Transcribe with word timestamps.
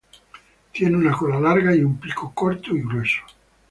Tiene 0.71 0.97
una 0.97 1.15
cola 1.15 1.39
larga 1.39 1.75
y 1.75 1.83
un 1.83 1.99
pico 1.99 2.33
corto 2.33 2.75
y 2.75 2.81
grueso. 2.81 3.21